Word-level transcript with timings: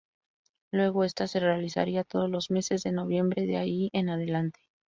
Luego 0.71 1.03
esta 1.03 1.27
se 1.27 1.39
realizaría 1.39 2.03
todos 2.03 2.27
los 2.27 2.49
meses 2.49 2.81
de 2.81 2.91
noviembre 2.91 3.45
de 3.45 3.57
ahí 3.57 3.91
en 3.93 4.09
adelante. 4.09 4.59